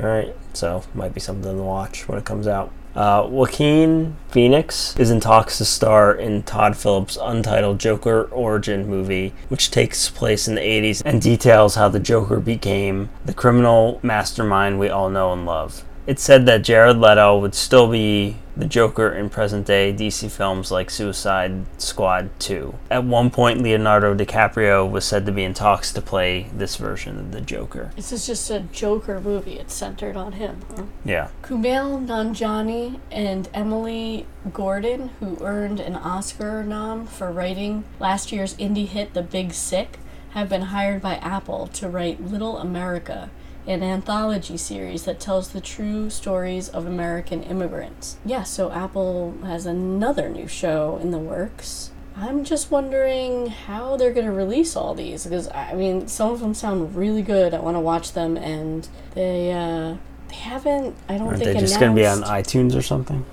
All 0.00 0.06
right, 0.06 0.34
so 0.54 0.82
might 0.94 1.12
be 1.12 1.20
something 1.20 1.56
to 1.56 1.62
watch 1.62 2.08
when 2.08 2.16
it 2.16 2.24
comes 2.24 2.46
out. 2.46 2.72
Uh, 2.94 3.26
Joaquin 3.28 4.16
Phoenix 4.30 4.96
is 4.96 5.10
in 5.10 5.20
talks 5.20 5.58
to 5.58 5.64
star 5.66 6.14
in 6.14 6.42
Todd 6.42 6.74
Phillips' 6.74 7.18
untitled 7.20 7.78
Joker 7.78 8.22
origin 8.32 8.88
movie, 8.88 9.34
which 9.48 9.70
takes 9.70 10.08
place 10.08 10.48
in 10.48 10.54
the 10.54 10.62
80s 10.62 11.02
and 11.04 11.20
details 11.20 11.74
how 11.74 11.88
the 11.90 12.00
Joker 12.00 12.40
became 12.40 13.10
the 13.26 13.34
criminal 13.34 14.00
mastermind 14.02 14.80
we 14.80 14.88
all 14.88 15.10
know 15.10 15.34
and 15.34 15.44
love. 15.44 15.84
It's 16.10 16.24
said 16.24 16.44
that 16.46 16.62
Jared 16.62 16.96
Leto 16.96 17.38
would 17.38 17.54
still 17.54 17.88
be 17.88 18.34
the 18.56 18.64
Joker 18.64 19.12
in 19.12 19.30
present 19.30 19.64
day 19.64 19.92
DC 19.92 20.28
films 20.28 20.72
like 20.72 20.90
Suicide 20.90 21.66
Squad 21.80 22.30
2. 22.40 22.74
At 22.90 23.04
one 23.04 23.30
point, 23.30 23.62
Leonardo 23.62 24.16
DiCaprio 24.16 24.90
was 24.90 25.04
said 25.04 25.24
to 25.26 25.30
be 25.30 25.44
in 25.44 25.54
talks 25.54 25.92
to 25.92 26.02
play 26.02 26.48
this 26.52 26.74
version 26.74 27.16
of 27.16 27.30
the 27.30 27.40
Joker. 27.40 27.92
This 27.94 28.10
is 28.10 28.26
just 28.26 28.50
a 28.50 28.58
Joker 28.58 29.20
movie. 29.20 29.60
It's 29.60 29.72
centered 29.72 30.16
on 30.16 30.32
him. 30.32 30.62
Huh? 30.74 30.82
Yeah. 31.04 31.28
Kumail 31.44 32.04
Nanjiani 32.04 32.98
and 33.12 33.48
Emily 33.54 34.26
Gordon, 34.52 35.10
who 35.20 35.38
earned 35.40 35.78
an 35.78 35.94
Oscar 35.94 36.64
nom 36.64 37.06
for 37.06 37.30
writing 37.30 37.84
last 38.00 38.32
year's 38.32 38.56
indie 38.56 38.88
hit 38.88 39.14
The 39.14 39.22
Big 39.22 39.52
Sick, 39.52 40.00
have 40.30 40.48
been 40.48 40.62
hired 40.62 41.02
by 41.02 41.18
Apple 41.18 41.68
to 41.68 41.88
write 41.88 42.20
Little 42.20 42.58
America, 42.58 43.30
an 43.66 43.82
anthology 43.82 44.56
series 44.56 45.04
that 45.04 45.20
tells 45.20 45.50
the 45.50 45.60
true 45.60 46.10
stories 46.10 46.68
of 46.68 46.86
American 46.86 47.42
immigrants. 47.42 48.16
Yeah, 48.24 48.42
so 48.42 48.70
Apple 48.70 49.34
has 49.44 49.66
another 49.66 50.28
new 50.28 50.48
show 50.48 50.98
in 51.02 51.10
the 51.10 51.18
works. 51.18 51.90
I'm 52.16 52.44
just 52.44 52.70
wondering 52.70 53.46
how 53.46 53.96
they're 53.96 54.12
going 54.12 54.26
to 54.26 54.32
release 54.32 54.76
all 54.76 54.94
these 54.94 55.24
because 55.24 55.48
I 55.48 55.74
mean 55.74 56.08
some 56.08 56.30
of 56.32 56.40
them 56.40 56.54
sound 56.54 56.94
really 56.94 57.22
good. 57.22 57.54
I 57.54 57.60
want 57.60 57.76
to 57.76 57.80
watch 57.80 58.12
them 58.12 58.36
and 58.36 58.88
they 59.14 59.52
uh 59.52 59.96
they 60.28 60.34
haven't 60.34 60.96
I 61.08 61.16
don't 61.18 61.28
Aren't 61.28 61.38
think 61.38 61.54
they 61.54 61.60
just 61.60 61.78
going 61.80 61.94
to 61.94 62.00
be 62.00 62.06
on 62.06 62.22
iTunes 62.22 62.76
or 62.76 62.82
something? 62.82 63.24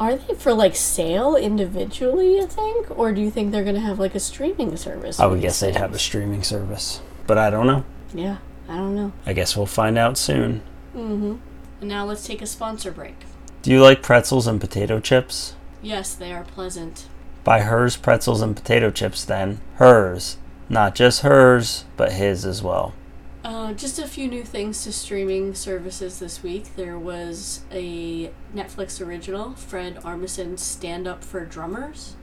Are 0.00 0.16
they 0.16 0.34
for 0.34 0.52
like 0.54 0.74
sale 0.74 1.36
individually, 1.36 2.36
you 2.36 2.46
think? 2.46 2.98
Or 2.98 3.12
do 3.12 3.20
you 3.20 3.30
think 3.30 3.52
they're 3.52 3.62
going 3.62 3.76
to 3.76 3.80
have 3.80 4.00
like 4.00 4.16
a 4.16 4.20
streaming 4.20 4.76
service? 4.76 5.20
I 5.20 5.26
would 5.26 5.40
guess 5.40 5.60
they'd 5.60 5.76
have 5.76 5.94
a 5.94 5.98
streaming 5.98 6.42
service. 6.42 7.00
But 7.26 7.38
I 7.38 7.50
don't 7.50 7.68
know. 7.68 7.84
Yeah, 8.12 8.38
I 8.68 8.76
don't 8.76 8.94
know. 8.94 9.12
I 9.26 9.32
guess 9.32 9.56
we'll 9.56 9.66
find 9.66 9.98
out 9.98 10.16
soon. 10.16 10.62
Mm-hmm. 10.94 11.36
And 11.80 11.88
now 11.88 12.04
let's 12.04 12.26
take 12.26 12.42
a 12.42 12.46
sponsor 12.46 12.90
break. 12.90 13.16
Do 13.62 13.70
you 13.70 13.82
like 13.82 14.02
pretzels 14.02 14.46
and 14.46 14.60
potato 14.60 15.00
chips? 15.00 15.54
Yes, 15.82 16.14
they 16.14 16.32
are 16.32 16.44
pleasant. 16.44 17.06
Buy 17.44 17.60
hers 17.60 17.96
pretzels 17.96 18.40
and 18.40 18.56
potato 18.56 18.90
chips 18.90 19.24
then. 19.24 19.60
Hers. 19.74 20.38
Not 20.68 20.94
just 20.94 21.22
hers, 21.22 21.84
but 21.96 22.12
his 22.12 22.44
as 22.46 22.62
well. 22.62 22.94
Uh, 23.44 23.72
just 23.72 23.98
a 23.98 24.06
few 24.06 24.28
new 24.28 24.44
things 24.44 24.84
to 24.84 24.92
streaming 24.92 25.54
services 25.54 26.20
this 26.20 26.42
week. 26.44 26.76
There 26.76 26.98
was 26.98 27.62
a 27.72 28.30
Netflix 28.54 29.04
original, 29.04 29.54
Fred 29.54 29.98
Armisen's 30.04 30.62
Stand 30.62 31.08
Up 31.08 31.24
for 31.24 31.44
Drummers. 31.44 32.14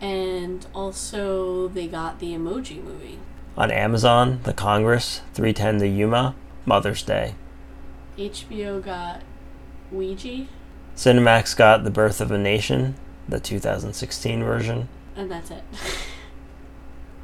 And 0.00 0.66
also, 0.74 1.68
they 1.68 1.86
got 1.86 2.18
the 2.18 2.32
Emoji 2.32 2.82
Movie. 2.82 3.18
On 3.56 3.70
Amazon, 3.70 4.40
The 4.44 4.52
Congress, 4.52 5.20
310 5.34 5.78
The 5.78 5.88
Yuma, 5.88 6.34
Mother's 6.64 7.02
Day. 7.02 7.34
HBO 8.16 8.82
got 8.82 9.22
Ouija, 9.90 10.46
Cinemax 10.96 11.56
got 11.56 11.84
The 11.84 11.90
Birth 11.90 12.20
of 12.20 12.30
a 12.30 12.38
Nation, 12.38 12.94
the 13.28 13.40
2016 13.40 14.42
version. 14.42 14.88
and 15.16 15.30
that's 15.30 15.50
it. 15.50 15.64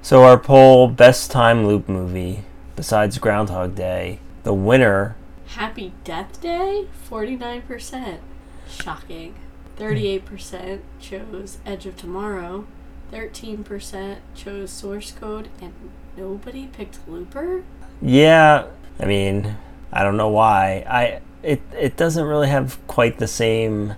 So 0.00 0.22
our 0.24 0.38
poll 0.38 0.88
best 0.88 1.30
time 1.30 1.66
loop 1.66 1.86
movie 1.86 2.44
besides 2.76 3.18
Groundhog 3.18 3.74
Day, 3.74 4.20
the 4.42 4.54
winner 4.54 5.16
Happy 5.48 5.92
Death 6.04 6.40
Day? 6.40 6.86
49%. 7.10 8.18
Shocking. 8.68 9.34
38% 9.78 10.80
chose 11.00 11.58
Edge 11.66 11.84
of 11.86 11.96
Tomorrow. 11.96 12.66
13% 13.12 14.18
chose 14.34 14.70
Source 14.70 15.10
Code. 15.10 15.48
And 15.60 15.74
nobody 16.18 16.66
picked 16.66 17.06
Looper? 17.08 17.62
Yeah, 18.02 18.66
I 19.00 19.04
mean, 19.06 19.56
I 19.92 20.02
don't 20.02 20.16
know 20.16 20.28
why. 20.28 20.84
I 20.88 21.20
it 21.42 21.62
it 21.78 21.96
doesn't 21.96 22.24
really 22.24 22.48
have 22.48 22.78
quite 22.86 23.18
the 23.18 23.26
same 23.26 23.94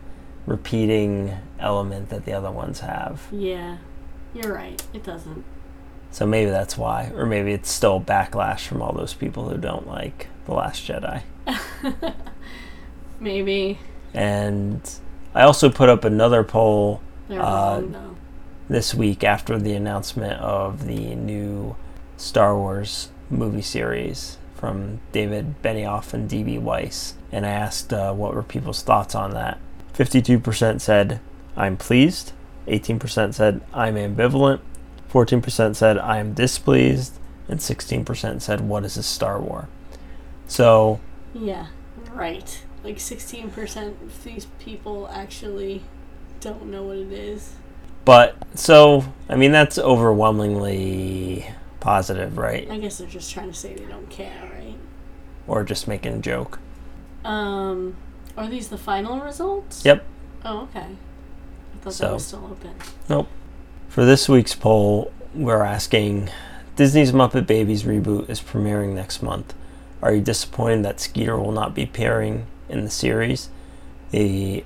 repeating 0.47 1.37
element 1.59 2.09
that 2.11 2.25
the 2.25 2.33
other 2.33 2.51
ones 2.51 2.81
have. 2.81 3.27
Yeah, 3.33 3.79
you're 4.35 4.53
right. 4.55 4.83
It 4.93 5.05
doesn't. 5.05 5.45
So 6.13 6.27
maybe 6.27 6.51
that's 6.51 6.77
why, 6.77 7.13
or 7.15 7.25
maybe 7.25 7.53
it's 7.53 7.71
still 7.71 8.01
backlash 8.01 8.67
from 8.67 8.83
all 8.83 8.93
those 8.93 9.15
people 9.15 9.49
who 9.49 9.57
don't 9.57 9.87
like 9.87 10.27
the 10.47 10.55
Last 10.55 10.85
Jedi. 10.87 11.23
Maybe. 13.21 13.79
And 14.13 14.81
I 15.35 15.43
also 15.43 15.71
put 15.71 15.89
up 15.89 16.05
another 16.05 16.43
poll 16.43 17.01
Uh, 17.31 17.83
this 18.69 18.93
week 18.93 19.23
after 19.23 19.57
the 19.57 19.73
announcement 19.75 20.41
of 20.41 20.87
the 20.87 21.15
new 21.15 21.77
Star 22.21 22.57
Wars 22.57 23.09
movie 23.31 23.63
series 23.63 24.37
from 24.55 25.01
David 25.11 25.55
Benioff 25.63 26.13
and 26.13 26.29
D.B. 26.29 26.59
Weiss. 26.59 27.15
And 27.33 27.47
I 27.47 27.51
asked 27.51 27.93
uh, 27.93 28.13
what 28.13 28.35
were 28.35 28.43
people's 28.43 28.83
thoughts 28.83 29.15
on 29.15 29.31
that. 29.31 29.59
52% 29.95 30.81
said, 30.81 31.21
I'm 31.57 31.77
pleased. 31.77 32.33
18% 32.69 33.35
said, 33.35 33.63
I'm 33.73 33.95
ambivalent. 33.95 34.61
14% 35.11 35.75
said, 35.75 35.99
I 35.99 36.19
am 36.19 36.35
displeased. 36.35 37.19
And 37.49 37.59
16% 37.59 38.43
said, 38.43 38.61
What 38.61 38.85
is 38.85 38.97
a 38.97 39.03
Star 39.03 39.41
War? 39.41 39.69
So, 40.47 41.01
Yeah, 41.35 41.67
right. 42.13 42.63
Like 42.85 42.99
16% 42.99 44.03
of 44.03 44.25
these 44.25 44.47
people 44.59 45.09
actually 45.13 45.83
don't 46.41 46.67
know 46.67 46.83
what 46.83 46.99
it 46.99 47.13
is. 47.13 47.55
but, 48.05 48.37
so, 48.55 49.05
I 49.29 49.37
mean, 49.37 49.53
that's 49.53 49.79
overwhelmingly 49.79 51.47
positive, 51.81 52.39
right? 52.39 52.71
I 52.71 52.79
guess 52.79 52.99
they're 52.99 53.09
just 53.09 53.33
trying 53.33 53.49
to 53.51 53.55
say 53.57 53.75
they 53.75 53.87
don't 53.87 54.09
care, 54.11 54.51
right? 54.55 54.77
Or 55.47 55.65
just 55.65 55.89
making 55.89 56.13
a 56.15 56.19
joke. 56.19 56.59
Um, 57.25 57.97
are 58.37 58.47
these 58.49 58.69
the 58.69 58.79
final 58.79 59.21
results? 59.21 59.85
Yep. 59.85 60.05
Oh, 60.45 60.63
okay. 60.63 60.87
I 60.87 61.79
thought 61.83 61.93
So- 61.95 62.05
that 62.07 62.15
was 62.15 62.27
still 62.27 62.45
open. 62.51 62.75
Nope. 63.09 63.29
For 63.89 64.05
this 64.05 64.29
week's 64.29 64.55
poll, 64.55 65.11
we're 65.35 65.65
asking 65.65 66.31
Disney's 66.77 67.13
Muppet 67.13 67.47
Babies 67.47 67.83
reboot 67.83 68.31
is 68.31 68.41
premiering 68.41 68.95
next 68.95 69.23
month. 69.23 69.53
Are 70.03 70.15
you 70.15 70.21
disappointed 70.21 70.85
that 70.85 71.01
Skeeter 71.01 71.37
will 71.39 71.53
not 71.53 71.75
be 71.75 71.83
appearing 71.83 72.47
in 72.69 72.85
the 72.85 72.91
series? 72.91 73.51
The 74.13 74.65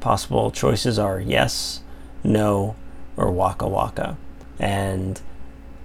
possible 0.00 0.50
choices 0.50 0.98
are 0.98 1.20
yes, 1.20 1.80
no, 2.24 2.74
or 3.16 3.30
Waka 3.30 3.68
Waka. 3.68 4.16
And 4.58 5.20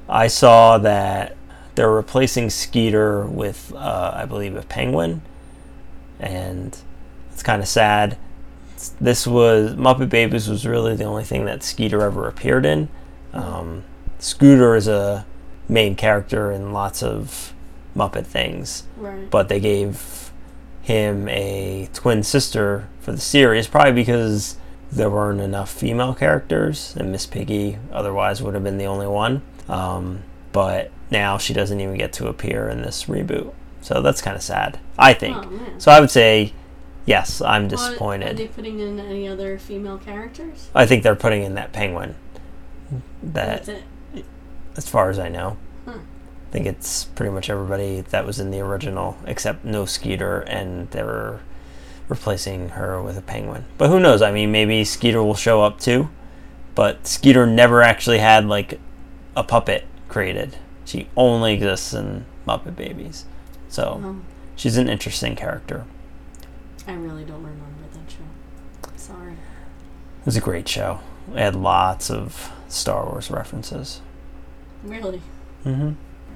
I 0.09 0.27
saw 0.27 0.77
that 0.79 1.35
they're 1.75 1.91
replacing 1.91 2.49
Skeeter 2.49 3.25
with, 3.25 3.71
uh, 3.75 4.11
I 4.15 4.25
believe, 4.25 4.55
a 4.55 4.63
penguin. 4.63 5.21
And 6.19 6.77
it's 7.31 7.43
kind 7.43 7.61
of 7.61 7.67
sad 7.67 8.17
this 9.01 9.27
was 9.27 9.75
Muppet 9.75 10.09
Babies 10.09 10.47
was 10.47 10.65
really 10.65 10.95
the 10.95 11.03
only 11.03 11.23
thing 11.23 11.45
that 11.45 11.63
Skeeter 11.63 12.01
ever 12.01 12.27
appeared 12.27 12.65
in. 12.65 12.89
Um, 13.33 13.83
Scooter 14.19 14.75
is 14.75 14.87
a 14.87 15.25
main 15.67 15.95
character 15.95 16.51
in 16.51 16.73
lots 16.73 17.03
of 17.03 17.53
Muppet 17.95 18.25
things, 18.25 18.83
Right. 18.97 19.29
but 19.29 19.49
they 19.49 19.59
gave 19.59 20.31
him 20.81 21.27
a 21.29 21.89
twin 21.93 22.23
sister 22.23 22.87
for 23.01 23.11
the 23.11 23.19
series, 23.21 23.67
probably 23.67 23.91
because 23.91 24.57
there 24.91 25.09
weren't 25.09 25.41
enough 25.41 25.69
female 25.71 26.13
characters, 26.15 26.95
and 26.97 27.11
Miss 27.11 27.25
Piggy 27.25 27.77
otherwise 27.91 28.41
would 28.41 28.53
have 28.55 28.63
been 28.63 28.77
the 28.77 28.85
only 28.85 29.07
one. 29.07 29.41
Um, 29.69 30.23
but 30.51 30.91
now 31.11 31.37
she 31.37 31.53
doesn't 31.53 31.79
even 31.79 31.97
get 31.97 32.11
to 32.13 32.27
appear 32.27 32.67
in 32.69 32.81
this 32.81 33.05
reboot. 33.05 33.53
So 33.81 34.01
that's 34.01 34.21
kind 34.21 34.35
of 34.35 34.41
sad, 34.43 34.79
I 34.97 35.13
think. 35.13 35.37
Oh. 35.37 35.59
So 35.77 35.91
I 35.91 35.99
would 35.99 36.11
say, 36.11 36.53
yes, 37.05 37.41
I'm 37.41 37.63
Well, 37.63 37.65
Are 37.65 37.69
disappointed. 37.69 38.37
they 38.37 38.47
putting 38.47 38.79
in 38.79 38.99
any 38.99 39.27
other 39.27 39.57
female 39.57 39.97
characters? 39.97 40.69
I 40.75 40.85
think 40.85 41.03
they're 41.03 41.15
putting 41.15 41.43
in 41.43 41.53
that 41.55 41.71
penguin. 41.71 42.15
That, 43.23 43.65
That's 43.65 43.69
it. 44.15 44.25
as 44.75 44.89
far 44.89 45.09
as 45.09 45.19
I 45.19 45.29
know, 45.29 45.57
Huh. 45.85 45.93
I 45.93 46.51
think 46.51 46.65
it's 46.65 47.05
pretty 47.05 47.31
much 47.31 47.49
everybody 47.49 48.01
that 48.01 48.25
was 48.25 48.39
in 48.39 48.49
the 48.51 48.59
original, 48.59 49.17
except 49.27 49.63
no 49.63 49.85
Skeeter, 49.85 50.41
and 50.41 50.89
they're 50.89 51.39
replacing 52.07 52.69
her 52.69 53.01
with 53.01 53.17
a 53.17 53.21
penguin. 53.21 53.65
But 53.77 53.89
who 53.89 53.99
knows? 53.99 54.21
I 54.23 54.31
mean, 54.31 54.51
maybe 54.51 54.83
Skeeter 54.83 55.21
will 55.23 55.35
show 55.35 55.61
up 55.61 55.79
too. 55.79 56.09
But 56.73 57.05
Skeeter 57.05 57.45
never 57.45 57.81
actually 57.83 58.17
had 58.17 58.45
like 58.47 58.79
a 59.39 59.43
puppet 59.43 59.85
created. 60.09 60.57
She 60.83 61.07
only 61.15 61.53
exists 61.53 61.93
in 61.93 62.25
Muppet 62.45 62.75
Babies. 62.75 63.25
So 63.69 64.01
Oh, 64.03 64.21
she's 64.55 64.75
an 64.77 64.89
interesting 64.89 65.35
character. 65.35 65.85
I 66.85 66.93
really 66.93 67.23
don't 67.23 67.43
remember 67.43 67.87
that 67.93 68.11
show. 68.11 68.91
Sorry. 68.97 69.31
It 69.33 70.25
was 70.25 70.35
a 70.35 70.41
great 70.41 70.67
show. 70.67 70.99
It 71.31 71.37
had 71.37 71.55
lots 71.55 72.11
of 72.11 72.51
Star 72.67 73.05
Wars 73.05 73.31
references. 73.31 74.01
Really. 74.83 75.21
Mm-hmm. 75.65 75.91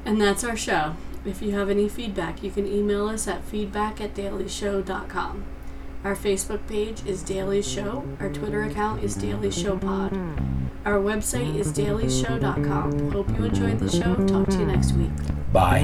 And 0.05 0.21
that's 0.21 0.43
our 0.43 0.55
show. 0.55 0.95
If 1.25 1.41
you 1.41 1.51
have 1.51 1.69
any 1.69 1.89
feedback, 1.89 2.41
you 2.41 2.51
can 2.51 2.67
email 2.67 3.07
us 3.07 3.27
at 3.27 3.43
feedback 3.43 3.99
at 3.99 4.13
dailyshow.com. 4.13 5.43
Our 6.03 6.15
Facebook 6.15 6.67
page 6.67 7.05
is 7.05 7.23
Daily 7.23 7.61
Show. 7.61 8.05
Our 8.19 8.29
Twitter 8.29 8.63
account 8.63 9.03
is 9.03 9.15
Daily 9.15 9.49
Show 9.49 9.77
Pod. 9.77 10.11
Our 10.83 10.99
website 10.99 11.55
is 11.55 11.71
dailyshow.com. 11.71 13.11
Hope 13.11 13.29
you 13.29 13.45
enjoyed 13.45 13.79
the 13.79 13.89
show. 13.89 14.15
Talk 14.25 14.49
to 14.49 14.57
you 14.57 14.65
next 14.65 14.91
week. 14.93 15.11
Bye. 15.53 15.83